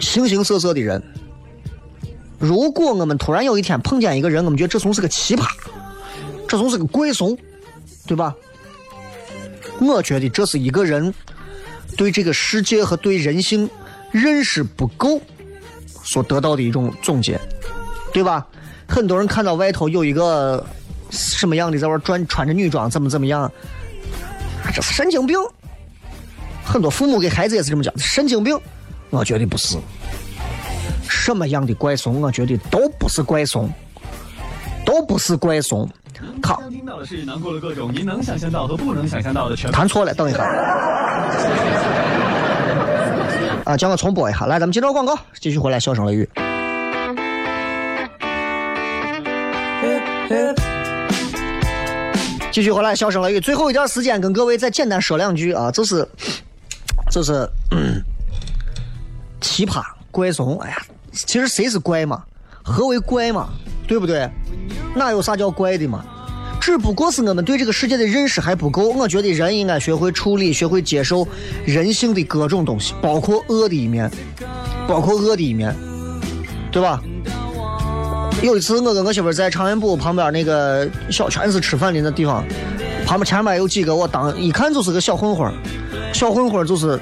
[0.00, 1.02] 形形色色的人，
[2.38, 5.46] 如果我们突然有一天碰见一个人，我们觉得这怂是个奇葩，
[6.46, 7.36] 这怂是个怪怂，
[8.06, 8.34] 对吧？
[9.80, 11.12] 我觉得这是一个人
[11.96, 13.68] 对这个世界和对人性
[14.10, 15.20] 认识不够
[16.02, 17.40] 所得到的一种总结，
[18.12, 18.46] 对吧？
[18.86, 20.64] 很多人看到外头有一个
[21.10, 23.50] 什么样的在外转，穿着女装，怎么怎么样，
[24.74, 25.36] 这是神经病。
[26.64, 28.58] 很多父母给孩子也是这么讲，神经病。
[29.10, 29.76] 我觉得不是，
[31.08, 33.68] 什么样的怪怂，我觉得都不是怪怂，
[34.84, 35.88] 都不是怪怂。
[36.42, 39.70] 他刚听到的是囊括了各种您能想象到和不能想象到的全。
[39.70, 40.42] 弹错了，等一下。
[43.64, 44.46] 啊，叫我重播一下。
[44.46, 46.28] 来，咱们接着广告，继续回来，笑声雷雨。
[52.50, 53.40] 继续回来，笑声雷雨。
[53.40, 56.08] 最后一段时间，跟各位再简单说两句啊，就是，
[57.10, 58.02] 就是，嗯，
[59.40, 60.58] 奇葩怪怂。
[60.60, 62.22] 哎呀，其实谁是怪嘛？
[62.62, 63.48] 何为怪嘛？
[63.86, 64.28] 对不对？
[64.94, 66.04] 哪有啥叫怪的嘛？
[66.60, 68.88] 只不过是我们对这个世界的认识还不够。
[68.90, 71.26] 我觉得人应该学会处理，学会接受
[71.64, 74.10] 人性的各种东西，包括恶的一面，
[74.86, 75.74] 包括恶的一面，
[76.70, 77.00] 对吧？
[78.42, 82.44] 有一次，我跟我媳妇在长安堡旁边那个小全是吃饭的那地方，
[83.06, 85.54] 旁边前面有几个我当一看就是个小混混儿，
[86.12, 87.00] 小混混儿就是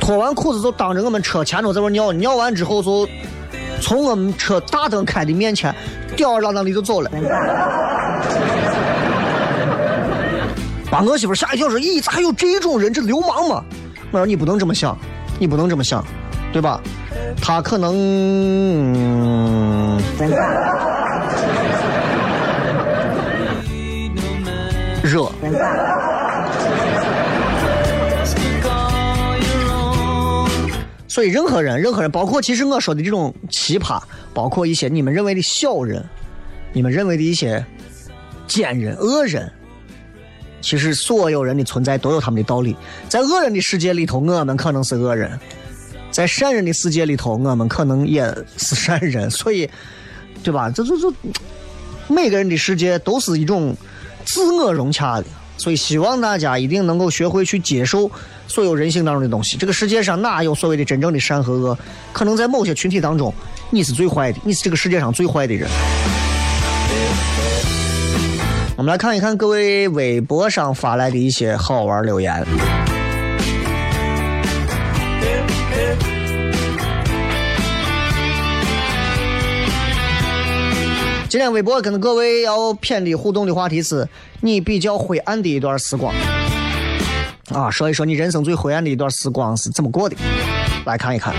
[0.00, 3.06] 脱完裤子就当着我们车前头在那尿，尿完之后就
[3.80, 5.74] 从我们车大灯开的面前
[6.16, 7.10] 吊儿郎当的就走了。
[10.90, 12.92] 把我媳妇吓一跳，说：“咦，咋还有这种人？
[12.92, 13.64] 这流氓嘛？”
[14.12, 14.96] 我说：“你不能这么想，
[15.40, 16.04] 你不能这么想，
[16.52, 16.80] 对吧？
[17.42, 17.94] 他可能、
[18.94, 20.00] 嗯
[25.02, 25.30] 热，
[31.14, 36.04] 所以任何人，任何人，包括其实我说的这种奇葩，包括一些你们认为的小人，
[36.72, 37.64] 你们认为的一些
[38.48, 39.48] 奸人、恶人。”
[40.60, 42.74] 其实所有人的存在都有他们的道理，
[43.08, 45.30] 在恶人的世界里头，我们可能是恶人；
[46.10, 48.24] 在善人的世界里头，我们可能也
[48.56, 49.30] 是善人。
[49.30, 49.70] 所以，
[50.42, 50.68] 对吧？
[50.68, 51.12] 这这这，
[52.08, 53.72] 每个人的世界都是一种
[54.24, 55.26] 自我融洽的。
[55.58, 58.10] 所以，希望大家一定能够学会去接受
[58.46, 59.56] 所有人性当中的东西。
[59.56, 61.78] 这个世界上哪有所谓的真正的善和恶？
[62.12, 63.32] 可能在某些群体当中，
[63.70, 65.68] 你是最坏的，你是这个世界上最坏的人。
[68.76, 72.44] 我们来看一看各位微博上发来的一些好玩留言。
[81.28, 84.08] 今天微博跟各位要偏的互动的话题是：
[84.40, 86.14] 你比较灰暗的一段时光
[87.52, 90.16] 啊，说一说你人生最灰暗的一段时光是怎么过的，
[90.86, 91.34] 来看一看。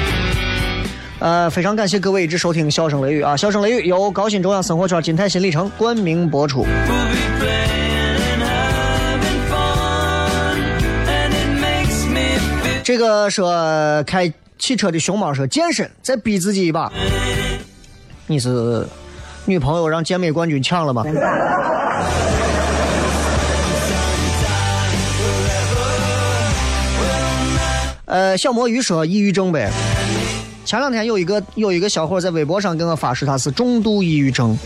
[1.20, 6.65] 呃，非常感谢各位一直收听《笑声雷雨》啊，《笑声雷雨》由高新中央生活圈金泰新里程冠名播出。
[12.84, 16.91] 这个说开汽车的熊猫说健身，再逼自己一把。
[18.28, 18.86] 你是
[19.46, 21.04] 女朋友让健美冠军抢了吗？
[28.15, 29.69] 呃，小魔鱼说抑郁症呗。
[30.63, 34.58] 前两天有一个有一个小伙在微博上给我发誓他是重度抑郁症，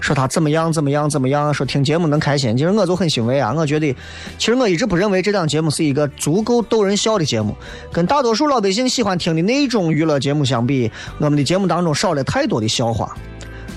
[0.00, 2.56] 说他怎么样怎么样怎么样，说听节目能开心。
[2.56, 3.94] 其实我就很欣慰啊，我觉得，
[4.36, 7.54] 其实我一直不认为这档节目是一个足够逗人笑的节目，
[7.92, 13.16] 跟大多数老百姓喜欢听的那种娱乐节目相比，我们的节目当中少了太多的笑话。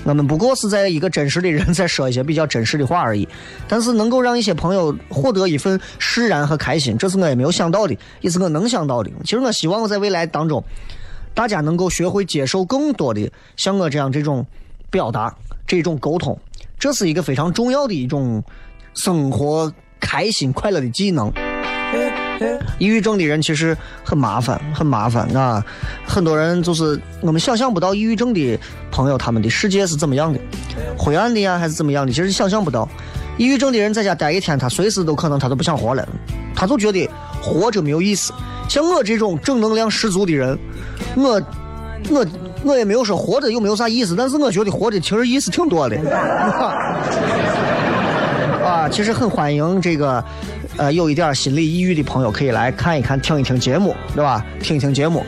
[0.06, 3.28] 我们不过是在一个真实的人 在说一些比较真实的话而已，
[3.66, 9.10] 但是能够让一些朋友获得一份释然和开心，这是我也没有想到的，也是我能想到的。
[9.24, 10.62] 其实我希望我在未来当中，
[11.34, 14.46] 大家能够学会接受更多的像我这样这种
[14.90, 15.34] 表达、
[15.66, 16.38] 这种沟通，
[16.78, 18.42] 这是一个非常重要的一种
[18.94, 21.32] 生活开心快乐的技能。
[22.78, 25.64] 抑郁症的人其实很麻烦，很麻烦啊！
[26.06, 28.58] 很多人就是我们想象不到抑郁症的
[28.90, 30.38] 朋友他们的世界是怎么样的，
[30.98, 32.88] 灰暗的呀还是怎么样的，其实想象不到。
[33.38, 36.06] 抑郁症的人在家待一天，他随时都可能他都不想活了，
[36.54, 37.08] 他就觉得
[37.42, 38.32] 活着没有意思。
[38.68, 40.58] 像我这种正能量十足的人，
[41.16, 41.42] 我
[42.10, 42.26] 我
[42.64, 45.96] 我也没有说活着有没有啥意思，但是我觉得活着其实意思挺多的。
[48.64, 50.24] 啊，其实很欢迎这个，
[50.78, 54.44] 呃，有一点心理抑郁的朋友可以来看一看、听一听节目，对吧？
[54.60, 55.24] 听一听节目。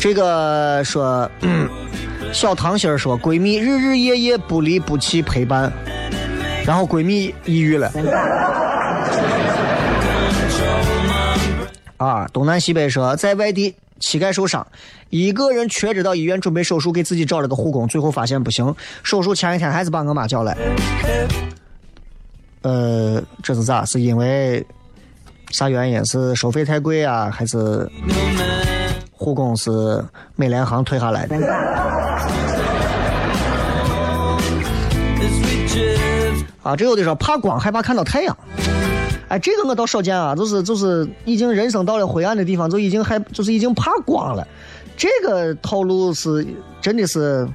[0.00, 1.28] 这个说，
[2.32, 5.72] 小糖心说，闺蜜日日夜夜不离不弃陪伴，
[6.64, 7.90] 然后闺蜜抑郁了。
[11.96, 14.64] 啊，东南西北说，在外地膝盖受伤，
[15.10, 20.56] 一个人瘸着到医院准备手术，给自己找了个护工，最后发现不行，手术前一天还是把我妈叫来。
[22.62, 23.84] 呃，这是咋？
[23.84, 24.64] 是因为
[25.54, 26.04] 啥原因？
[26.04, 27.88] 是收费太贵啊，还是
[29.12, 31.36] 护工是美联航退下来的？
[36.64, 38.36] 啊，这有的说怕光，害怕看到太阳。
[39.28, 44.44] 哎，这个我倒少见啊，就是就是已经人生到了灰暗的地方，就已经害就是已经怕光了。
[44.96, 46.44] 这个套路是
[46.80, 47.48] 真的是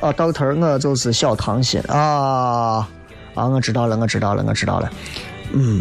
[0.00, 2.88] 啊，doctor，我就是小糖心啊
[3.34, 4.90] 啊，我知道了，我知道了，我知道了。
[5.52, 5.80] 嗯，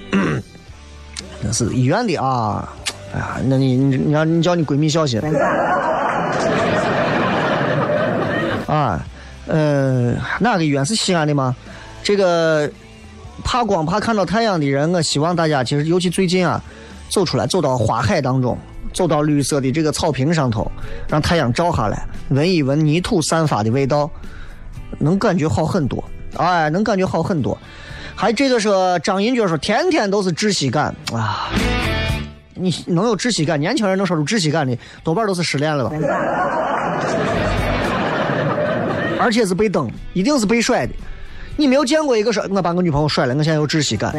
[1.43, 2.67] 那是医院的啊。
[3.13, 5.19] 哎呀，那你你你让你叫你闺蜜小心
[8.67, 9.05] 啊。
[9.47, 11.53] 呃，哪个医院是西安的吗？
[12.03, 12.71] 这个
[13.43, 16.61] 怕光怕看到太阳的人，我希望大家其实尤其最近啊，
[17.09, 18.57] 走出来，走到花海当中，
[18.93, 20.71] 走到绿色的这个草坪上头，
[21.09, 24.09] 让太阳照下来，闻一闻泥土散发的味道，
[24.99, 26.01] 能感觉好很多。
[26.37, 27.57] 哎，能感觉好很多。
[28.21, 31.49] 还这个说张银军说，天天都是窒息感啊！
[32.53, 33.59] 你能有窒息感？
[33.59, 35.95] 年轻人能说出窒息感的，多半都是失恋了吧？
[39.19, 40.93] 而且是被蹬，一定是被甩的。
[41.57, 44.13] 你没有见过一个说，我把我女朋友甩了，我现在有窒息感。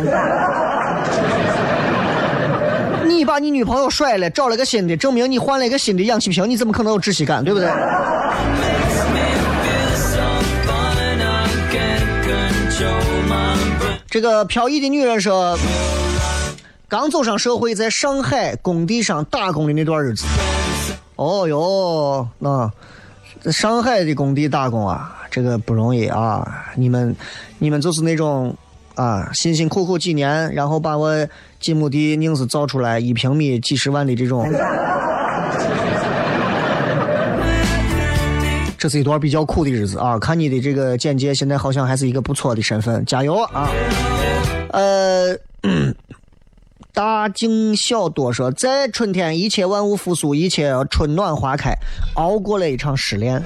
[3.06, 7.70] 你把你女朋友甩了，找了个新的，证明你换了一个新的氧气瓶，你怎么可能有窒息感，对不对？
[14.12, 15.59] 这个飘逸的女人说，
[16.87, 20.26] 刚走上社会，在上海工地上打工的那段日子。
[21.16, 22.70] 哦哟，那、
[23.41, 26.47] 在上海的工地打工啊，这个不容易啊！
[26.76, 27.16] 你们，
[27.59, 28.55] 你们就是那种
[28.97, 31.26] 啊，辛辛苦苦几年，然后把我
[31.59, 34.47] 几亩地硬是造出来一平米几十万的这种。
[38.83, 40.18] 这是一段比较苦的日子啊！
[40.18, 43.70] 看你的这个简介，现在好像还是一个不错的身份，加油啊！
[44.72, 45.39] 呃，
[46.93, 51.72] 大惊小多说，在春天一切万物复苏，一切春暖花开，
[52.16, 53.41] 熬过了一场失恋。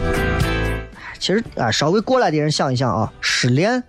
[1.18, 3.84] 其实啊，稍微过来的人想一想啊，失恋，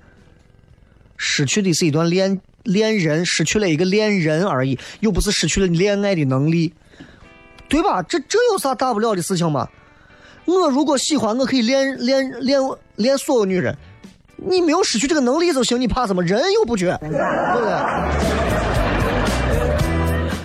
[1.15, 6.73] 失去的是一段恋恋人，失去了一个恋人而已，又不是失去了恋爱的能力，
[7.69, 8.03] 对吧？
[8.03, 9.69] 这这有啥大不了的事情吗？
[10.47, 12.59] 我如果喜欢，我可以恋恋恋
[12.95, 13.77] 恋所有女人，
[14.37, 16.23] 你没有失去这个能力就行，你怕什么？
[16.23, 17.73] 人又不绝，对不对？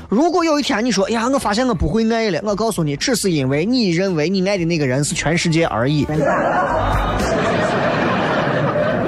[0.09, 6.05] 如果有一天你说，哎呀，我发现我不会爱了，我告诉你，只是因为你认为你爱的那个人是全世界而已。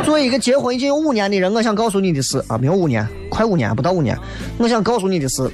[0.05, 4.17] 作为一个结婚已经有五年的人，我想告诉你的是啊，没有五年，快五年，不到五年。
[4.59, 5.51] 我想告诉你的是，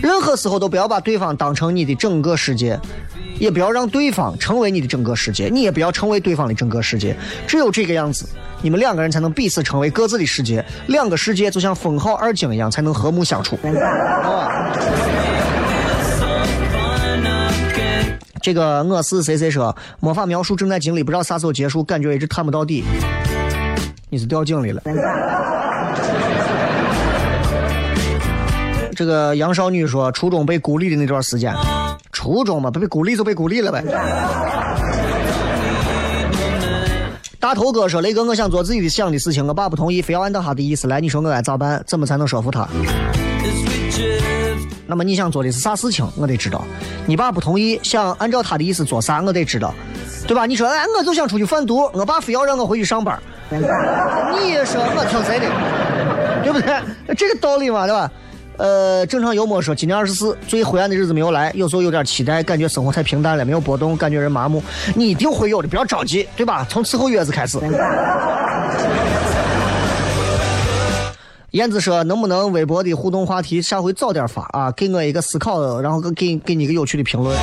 [0.00, 2.78] 任何时候都不要把对方当成你的整个世界，
[3.44, 7.14] 也不要让对方成为你的整个世界，你也不要成为对方的整个世界。
[7.46, 8.26] 只有这个样子，
[8.62, 13.58] 你们两个人才能彼此成为各自的世界，两个世界就像封号二经一样，才能和睦相处。
[18.40, 22.82] 这个我是谁谁说魔法描述正在经历，不知道啥时候结束，感觉一直探不到底。
[24.08, 24.80] 你是掉井里了。
[28.96, 31.54] 这个杨少女说，初中被孤立的那段时间，
[32.24, 33.84] 初中嘛，不被孤立就被孤立了呗。
[37.38, 41.02] 大头哥说：“雷哥，我想做自己想的事情，我爸不同意，非要按照他的意思来。
[41.02, 41.84] 你说我该咋办？
[41.86, 42.66] 怎么才能说服他？”
[44.86, 46.08] 那么你想做的是啥事情？
[46.16, 46.64] 我得知道。
[47.04, 49.20] 你爸不同意，想按照他的意思做啥？
[49.20, 49.74] 我得知道，
[50.26, 50.46] 对吧？
[50.46, 53.20] 你说，哎，我就想出去贩毒，我爸非要让我回去上班，
[53.50, 53.58] 你
[54.64, 55.46] 说我听谁的？
[56.42, 57.14] 对不对？
[57.14, 58.10] 这个道理嘛，对吧？
[58.56, 64.62] 呃，正常幽默说，今年二十四，最灰暗的日子没有来，有时候有点期待，感觉生活太平淡了，没有波动，感觉人麻木。
[64.94, 66.64] 你一定会有的，不要着急，对吧？
[66.70, 67.58] 从伺候月子开始。
[71.50, 74.72] 燕子说：“能不能微博的互动话题下回早点发啊？
[74.72, 77.36] 给我一个思考，然后给给你一个有趣的评论。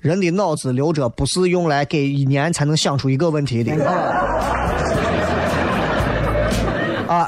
[0.00, 3.72] 人的脑子留着不是用来给一年才能想出一个问题的。”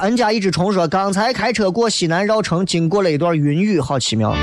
[0.03, 4.35] 啊，N 加一只虫说：“刚才开车过西南绕城，经过了一段云雨，好奇妙。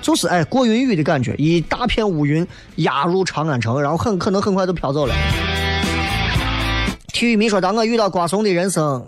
[0.00, 2.46] 就是哎，过云雨的感觉，一大片乌云
[2.76, 5.14] 压入长安城，然后很可能很快就飘走了。”
[7.12, 9.04] 体育迷说：“当我遇到瓜怂的人生。”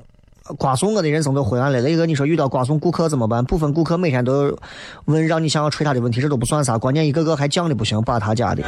[0.59, 1.81] 瓜怂我的人生都灰暗了。
[1.81, 3.45] 雷哥，你说遇到瓜怂顾客怎么办？
[3.45, 4.59] 部分顾客每天都
[5.05, 8.63] 问让你想要吹他的问题，这都不算啥，关键一个个还犟的不行，把他家的。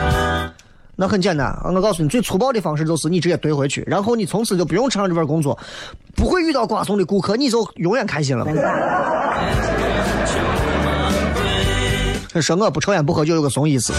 [0.96, 5.58] 那很简单，我告诉你，最粗暴的方式就是你直接怼回去，然后你从此就不用上这份工作，
[6.14, 8.44] 不会遇到瓜怂的顾客，你就永远开心了。
[12.40, 13.92] 说我不抽烟不喝酒有个怂意思，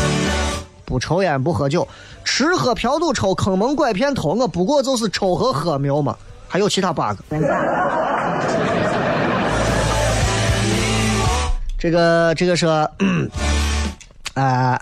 [0.86, 1.88] 不抽烟不喝酒，
[2.24, 6.16] 吃喝嫖赌抽，坑蒙拐骗偷，我不过就是抽和喝，没有吗？
[6.48, 7.18] 还有其他 bug。
[11.78, 12.90] 这个这个说，
[14.34, 14.80] 啊，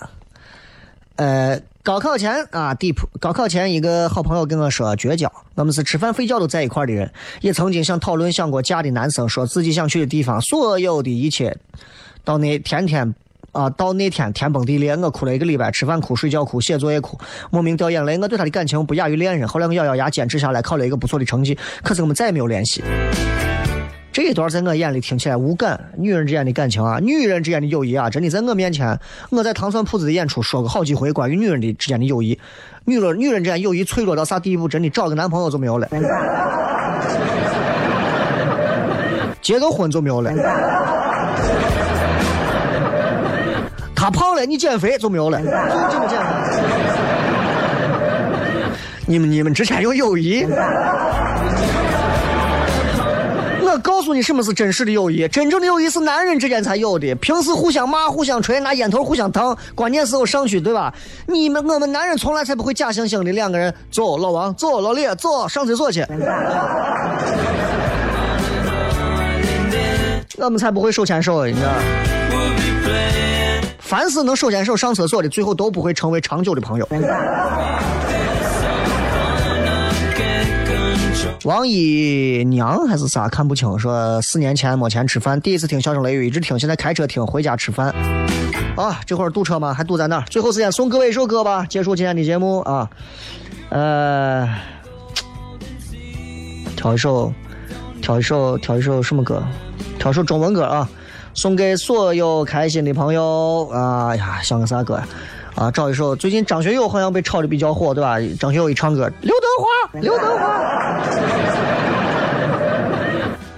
[1.18, 7.12] 呃，高考前啊，deep，高考前一个好朋友跟我说绝交，我们是吃饭睡觉都在一块的人，
[7.42, 11.58] 也曾经想讨论想过嫁的男生说自己想去的地方，所有的一切，
[12.24, 13.14] 到那天天。
[13.52, 17.20] 啊，到那天天崩地裂，我哭了一个礼拜，吃饭哭，睡觉哭，写作业哭，
[17.52, 18.18] 莫名掉眼泪。
[18.18, 19.48] 我对他的感情不亚于恋人。
[19.48, 21.56] 后来我咬咬牙坚持下来，考了一个不错的成绩。
[21.84, 22.84] 可是我们再也没有联系。
[24.14, 25.90] 这一段在我眼里听起来无感。
[25.98, 28.96] 女人之间的感情啊，女人之间的友谊啊，真的在我面前，
[29.32, 32.40] 我在糖蒜铺子的演出说过好几回关于女人的之间的友谊。
[32.86, 34.68] 女人女人之间友谊脆弱到啥地步？
[34.68, 35.88] 真的找个男朋友就没有了，
[39.42, 40.32] 结个婚就没有了。
[43.96, 46.30] 他胖了，你减肥就没有了，就这么简单。
[49.08, 50.46] 你们你们之间有友谊？
[53.74, 60.94] 我告诉你什么是真实的友谊，真正的友谊是男人之间才有的，平时互相骂、互相吹，拿烟头互相烫，关键时候上去，对吧？
[61.26, 66.06] 你们我们男人从来才不会假惺惺的两个人走，老王走，老李走，上厕所去。
[70.38, 71.70] 我们才不会手牵手，你知道。
[73.80, 76.88] 凡是能手牵手上厕所的，最后都不会成为长久的朋友。
[81.44, 87.94] 王姨娘还是啥看不清，说四年前没钱吃饭，第一次听笑声雷雨，一直听，现在开车听，回家吃饭。
[88.76, 89.74] 啊，这会儿堵车吗？
[89.74, 90.26] 还堵在那儿？
[90.30, 92.90] 最后时间送各位一首歌吧，结束今天的节目啊。
[93.70, 94.48] 呃，
[96.76, 97.34] 挑一首，
[98.02, 99.44] 挑一首，挑一首什么歌？
[100.00, 100.90] 挑首中文歌啊。
[101.36, 105.08] 送给所有开心的朋友啊呀，想个啥歌呀？
[105.56, 108.18] 啊，找一首最近张学友好像被炒的比较火，对吧？
[108.40, 110.60] 张学友一唱歌，刘德华，刘德华。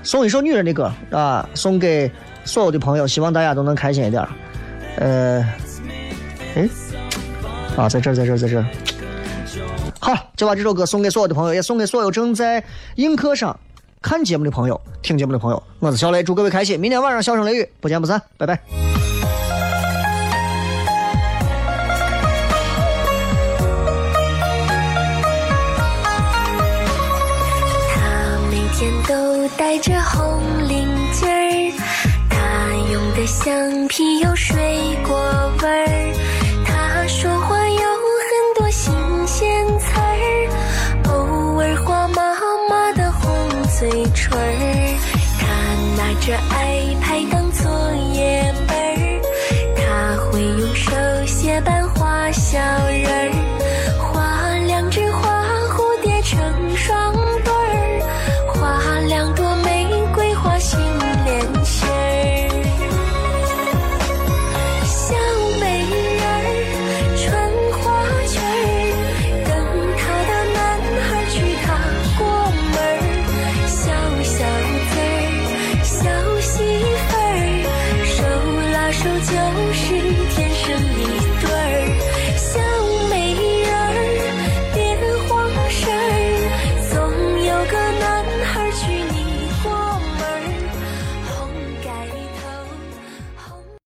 [0.04, 2.12] 送一首女人的歌啊，送给
[2.44, 4.24] 所有的朋友，希望大家都能开心一点。
[4.98, 5.40] 呃，
[6.56, 6.70] 哎，
[7.76, 8.64] 啊，在这，在这，在这。
[10.00, 12.64] 好，就把这首歌送给所有的朋友，也送给所有正在
[12.96, 13.58] 映客上。
[14.02, 16.80] 看节目的朋友，听节目的朋友，我是小雷，祝各位开心。
[16.80, 19.05] 明天晚上笑声雷雨，不见不散，拜拜。
[29.58, 31.72] 戴着红领巾儿，
[32.30, 32.38] 他
[32.92, 34.58] 用的橡皮有水
[35.08, 35.16] 果
[35.62, 36.25] 味儿。